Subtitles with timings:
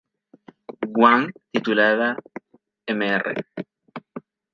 [1.01, 2.09] Wang, titulada
[2.97, 3.35] "Mr.